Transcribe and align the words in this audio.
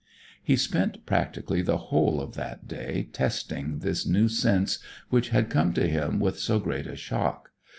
He 0.43 0.55
spent 0.55 1.05
practically 1.05 1.61
the 1.61 1.77
whole 1.77 2.19
of 2.19 2.33
that 2.33 2.67
day 2.67 3.09
testing 3.13 3.77
this 3.81 4.03
new 4.03 4.27
sense 4.29 4.79
which 5.11 5.29
had 5.29 5.51
come 5.51 5.73
to 5.73 5.87
him 5.87 6.19
with 6.19 6.39
so 6.39 6.57
great 6.57 6.87
a 6.87 6.95
shock. 6.95 7.51